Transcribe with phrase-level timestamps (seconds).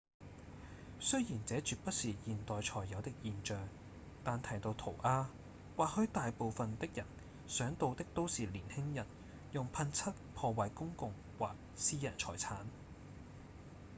[0.99, 3.69] 雖然這絕不是現代才有的現象
[4.23, 5.27] 但提到塗鴉
[5.77, 7.05] 或許大部分的人
[7.47, 9.05] 想到的都是年輕人
[9.51, 12.65] 用噴漆破壞公共或私人財產